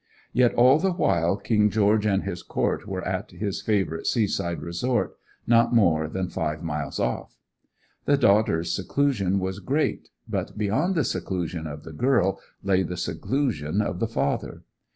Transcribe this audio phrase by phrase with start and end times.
[0.33, 4.59] Yet all the while King George and his court were at his favourite sea side
[4.63, 7.37] resort, not more than five miles off.
[8.05, 13.79] The daughter's seclusion was great, but beyond the seclusion of the girl lay the seclusion
[13.79, 14.63] of the father.